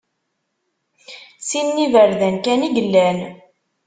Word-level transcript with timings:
Sin 1.47 1.67
n 1.75 1.77
iberdan 1.85 2.35
kan 2.45 2.61
i 2.67 2.69
yellan. 2.75 3.19